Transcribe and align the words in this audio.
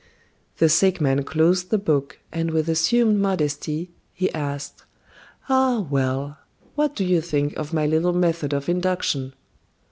The 0.57 0.67
sick 0.67 0.99
man 0.99 1.21
closed 1.23 1.69
the 1.69 1.77
book, 1.77 2.17
and 2.31 2.49
with 2.49 2.67
assumed 2.67 3.19
modesty, 3.19 3.91
he 4.15 4.33
asked: 4.33 4.83
"Ah, 5.47 5.85
well! 5.91 6.39
What 6.73 6.95
do 6.95 7.05
you 7.05 7.21
think 7.21 7.55
of 7.55 7.71
my 7.71 7.85
little 7.85 8.13
method 8.13 8.51
of 8.51 8.67
induction?" 8.67 9.33